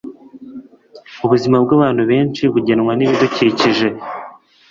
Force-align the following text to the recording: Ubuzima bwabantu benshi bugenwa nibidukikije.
Ubuzima 1.25 1.57
bwabantu 1.65 2.01
benshi 2.11 2.43
bugenwa 2.53 2.91
nibidukikije. 2.95 3.87